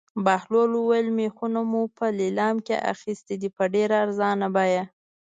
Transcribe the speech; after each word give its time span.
بهلول 0.25 0.71
وویل: 0.75 1.07
مېخونه 1.17 1.59
مو 1.71 1.81
په 1.97 2.05
لېلام 2.19 2.55
کې 2.67 2.75
اخیستي 2.93 3.35
دي 3.41 3.49
په 3.57 3.63
ډېره 3.73 3.95
ارزانه 4.05 4.47
بیه. 4.55 4.83